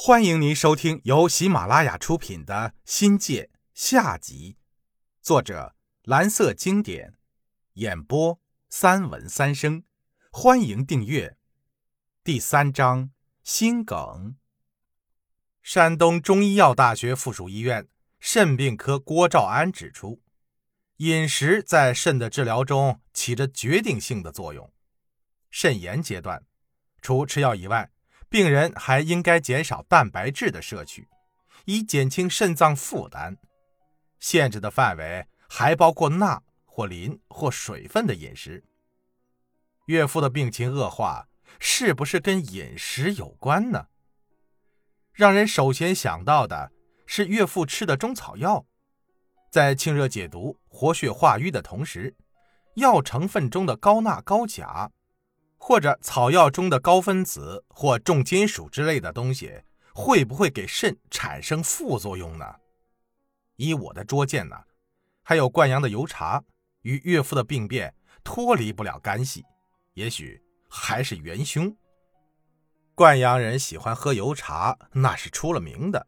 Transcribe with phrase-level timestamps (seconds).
[0.00, 2.54] 欢迎您收听由喜马拉雅出品的
[2.84, 4.56] 《新界》下集，
[5.20, 5.74] 作者
[6.04, 7.14] 蓝色经典，
[7.72, 9.82] 演播三文三生。
[10.30, 11.36] 欢迎订阅。
[12.22, 13.10] 第三章
[13.42, 14.36] 心梗。
[15.64, 17.88] 山东中医药大学附属医院
[18.20, 20.22] 肾病科郭兆安指出，
[20.98, 24.72] 饮食在肾的治疗中起着决定性的作用。
[25.50, 26.46] 肾炎阶段，
[27.02, 27.90] 除吃药以外，
[28.28, 31.08] 病人还应该减少蛋白质的摄取，
[31.64, 33.36] 以减轻肾脏负担。
[34.20, 38.62] 限制的范围还包括钠或磷或水分的饮食。
[39.86, 41.26] 岳父的病情恶化，
[41.58, 43.86] 是不是跟饮食有关呢？
[45.12, 46.70] 让人首先想到的
[47.06, 48.66] 是岳父吃的中草药，
[49.50, 52.14] 在清热解毒、活血化瘀的同时，
[52.74, 54.92] 药成分中的高钠、高钾。
[55.58, 59.62] 或者草药中的高分子或重金属之类的东西，
[59.92, 62.56] 会不会给肾产生副作用呢？
[63.56, 64.56] 以我的拙见呢，
[65.22, 66.42] 还有灌阳的油茶
[66.82, 69.44] 与岳父的病变脱离不了干系，
[69.94, 71.76] 也许还是元凶。
[72.94, 76.06] 灌阳人喜欢喝油茶，那是出了名的。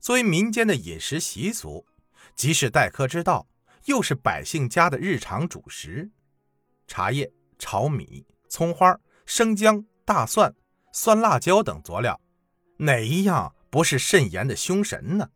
[0.00, 1.86] 作为民间的饮食习俗，
[2.34, 3.46] 即是待客之道，
[3.84, 6.10] 又是百姓家的日常主食，
[6.86, 8.26] 茶叶、炒米。
[8.52, 10.54] 葱花、生姜、大蒜、
[10.92, 12.20] 酸辣椒等佐料，
[12.76, 15.30] 哪一样不是肾炎的凶神呢？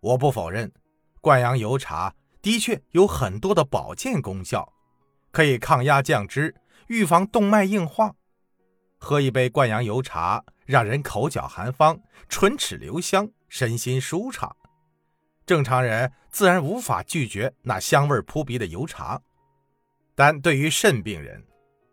[0.00, 0.72] 我不否认，
[1.20, 4.72] 灌阳油茶的确有很多的保健功效，
[5.30, 6.54] 可以抗压降脂，
[6.86, 8.14] 预防动脉硬化。
[8.98, 14.56] 喝一杯灌阳油茶，让人口角含芳，唇齿留香，身心舒畅。
[15.44, 19.20] 正常人自然无法拒绝那香味扑鼻的油茶，
[20.14, 21.44] 但对于肾病人，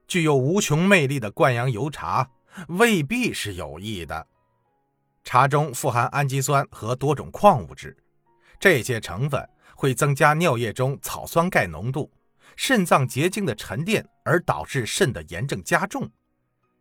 [0.10, 2.28] 具有无穷魅力的灌阳油茶
[2.68, 4.28] 未必是有益的。
[5.24, 7.96] 茶中富含氨基酸和多种矿物质，
[8.60, 12.12] 这些成分会增加尿液中草酸钙浓度，
[12.56, 16.10] 肾脏结晶的沉淀，而导致肾的炎症加重。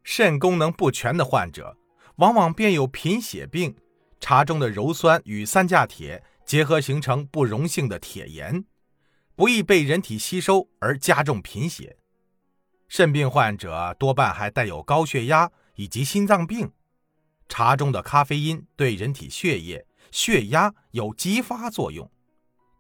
[0.02, 1.76] 肾功能不全的患者，
[2.16, 3.76] 往往便有贫血病。
[4.20, 8.64] 茶中的鞣酸与三价铁结合，形成不溶性的铁盐，
[9.36, 11.96] 不易被人体吸收，而加重贫血。
[12.88, 16.72] 肾病患者多半还带有高血压以及心脏病，
[17.48, 22.10] 茶中的咖啡因对人体血液、血压有激发作用。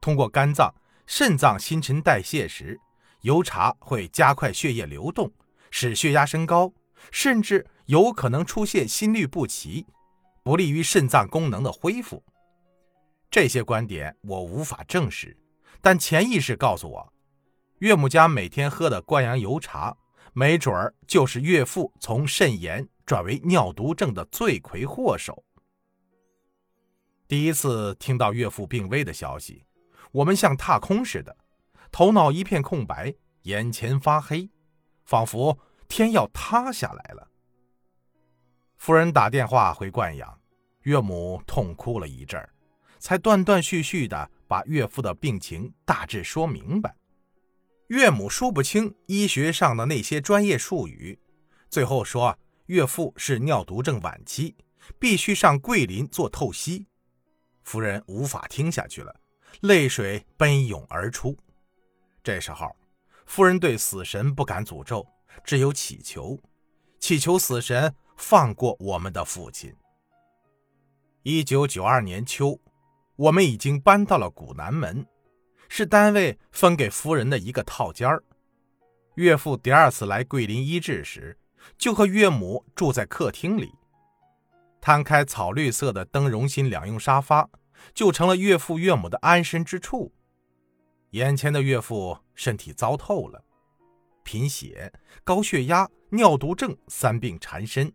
[0.00, 0.74] 通过肝脏、
[1.06, 2.80] 肾脏新陈代谢时，
[3.20, 5.30] 油茶会加快血液流动，
[5.70, 6.72] 使血压升高，
[7.10, 9.86] 甚至有可能出现心律不齐，
[10.42, 12.24] 不利于肾脏功能的恢复。
[13.30, 15.36] 这些观点我无法证实，
[15.82, 17.12] 但潜意识告诉我。
[17.78, 19.96] 岳母家每天喝的灌阳油茶，
[20.32, 25.44] 没准儿就是岳父从肾炎转为尿毒症的罪魁祸首。
[27.28, 29.64] 第一次听到岳父病危的消息，
[30.10, 31.36] 我们像踏空似的，
[31.92, 34.50] 头脑一片空白，眼前发黑，
[35.04, 35.56] 仿佛
[35.86, 37.28] 天要塌下来了。
[38.76, 40.40] 夫人打电话回灌阳，
[40.82, 42.52] 岳母痛哭了一阵儿，
[42.98, 46.96] 才断断续续的把岳父的病情大致说明白。
[47.88, 51.18] 岳母说不清医学上的那些专业术语，
[51.70, 54.54] 最后说岳父是尿毒症晚期，
[54.98, 56.86] 必须上桂林做透析。
[57.64, 59.14] 夫人无法听下去了，
[59.62, 61.34] 泪水奔涌而出。
[62.22, 62.76] 这时候，
[63.24, 65.06] 夫人对死神不敢诅咒，
[65.42, 66.38] 只有祈求，
[67.00, 69.74] 祈求死神放过我们的父亲。
[71.22, 72.60] 一九九二年秋，
[73.16, 75.06] 我们已经搬到了古南门。
[75.68, 78.22] 是单位分给夫人的一个套间儿。
[79.14, 81.36] 岳父第二次来桂林医治时，
[81.76, 83.72] 就和岳母住在客厅里。
[84.80, 87.48] 摊开草绿色的灯绒芯两用沙发，
[87.92, 90.12] 就成了岳父岳母的安身之处。
[91.10, 93.42] 眼前的岳父身体糟透了，
[94.22, 94.92] 贫血、
[95.24, 97.92] 高血压、尿毒症三病缠身，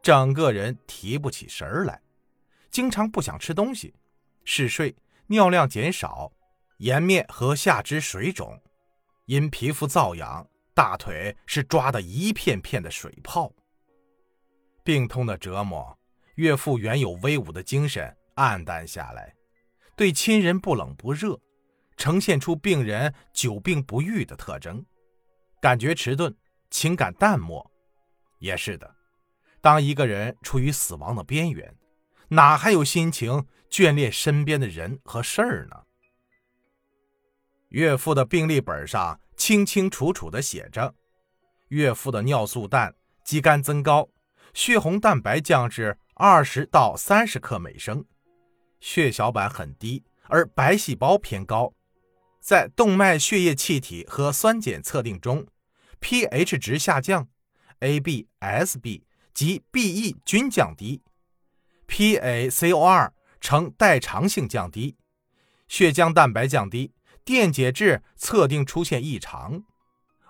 [0.00, 2.00] 整个人提不起神来，
[2.70, 3.94] 经常不想吃东西，
[4.44, 4.94] 嗜睡，
[5.26, 6.30] 尿量减少。
[6.80, 8.58] 颜面和下肢水肿，
[9.26, 13.52] 因皮肤瘙痒，大腿是抓的一片片的水泡。
[14.82, 15.98] 病痛的折磨，
[16.36, 19.34] 岳父原有威武的精神暗淡下来，
[19.94, 21.38] 对亲人不冷不热，
[21.98, 24.82] 呈现出病人久病不愈的特征，
[25.60, 26.34] 感觉迟钝，
[26.70, 27.70] 情感淡漠。
[28.38, 28.96] 也是的，
[29.60, 31.76] 当一个人处于死亡的边缘，
[32.28, 35.79] 哪还有心情眷恋身边的人和事儿呢？
[37.70, 40.94] 岳父的病历本上清清楚楚地写着：
[41.68, 42.94] 岳父的尿素氮、
[43.24, 44.08] 肌酐增高，
[44.52, 48.04] 血红蛋白降至二十到三十克每升，
[48.80, 51.72] 血小板很低，而白细胞偏高。
[52.40, 55.46] 在动脉血液气体和酸碱测定中
[56.00, 57.28] ，pH 值下降
[57.78, 59.02] ，AB、SB
[59.32, 61.02] 及 BE 均降低
[61.86, 64.96] ，PaCO2 呈代偿性降低，
[65.68, 66.92] 血浆蛋白降低，
[67.30, 69.62] 电解质测定出现异常。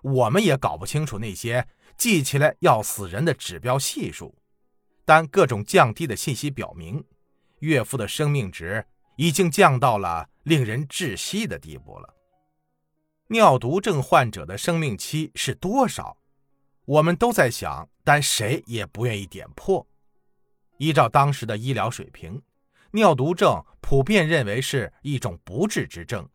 [0.02, 1.66] 我们也搞不清楚那些
[1.96, 4.36] 记起来要死人的指标系数，
[5.06, 7.02] 但各种降低的信息表明，
[7.60, 8.84] 岳父的生命值
[9.16, 12.14] 已经降到了令人窒息的地步了。
[13.28, 16.18] 尿毒症患者的生命期是多少？
[16.84, 19.86] 我们都在想，但谁也不愿意点破。
[20.76, 22.42] 依照当时的医疗水平，
[22.90, 26.28] 尿毒症普遍认为是一种不治之症。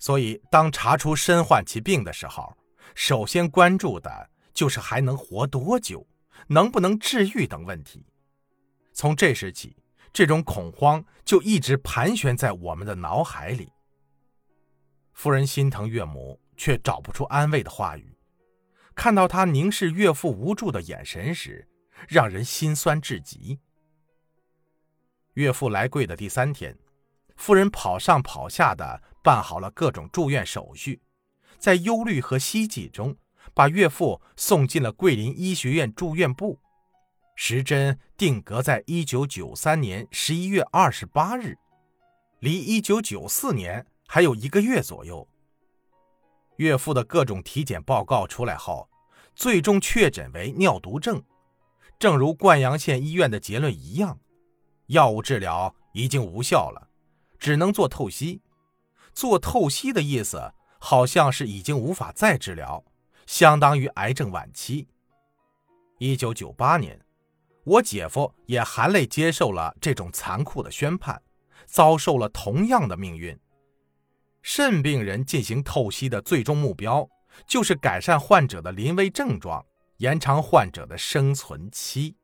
[0.00, 2.56] 所以，当查出身患其病的时候，
[2.94, 6.06] 首先关注的就是还能活多久，
[6.46, 8.06] 能不能治愈等问题。
[8.94, 9.76] 从这时起，
[10.10, 13.70] 这种恐慌就一直盘旋在我们的脑海里。
[15.12, 18.16] 夫人心疼岳母，却找不出安慰的话语。
[18.94, 21.68] 看到他凝视岳父无助的眼神时，
[22.08, 23.60] 让人心酸至极。
[25.34, 26.74] 岳父来贵的第三天，
[27.36, 29.02] 夫人跑上跑下的。
[29.22, 31.00] 办好了各种住院手续，
[31.58, 33.16] 在忧虑和希冀中，
[33.54, 36.58] 把岳父送进了桂林医学院住院部。
[37.36, 41.56] 时针定格在一九九三年十一月二十八日，
[42.40, 45.26] 离一九九四年还有一个月左右。
[46.56, 48.90] 岳父的各种体检报告出来后，
[49.34, 51.22] 最终确诊为尿毒症。
[51.98, 54.18] 正如灌阳县医院的结论一样，
[54.86, 56.88] 药物治疗已经无效了，
[57.38, 58.42] 只能做透析。
[59.12, 62.84] 做透析的意思，好像是已经无法再治疗，
[63.26, 64.88] 相当于癌症晚期。
[65.98, 66.98] 一九九八年，
[67.64, 71.22] 我姐夫也含泪接受了这种残酷的宣判，
[71.66, 73.38] 遭受了同样的命运。
[74.42, 77.06] 肾病人进行透析的最终目标，
[77.46, 79.62] 就是改善患者的临危症状，
[79.98, 82.16] 延长患者的生存期。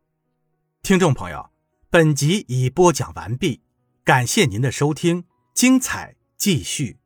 [0.80, 1.50] 听众朋友，
[1.90, 3.60] 本集已播讲完毕，
[4.02, 6.16] 感谢您的收听，精彩。
[6.36, 6.98] 继续。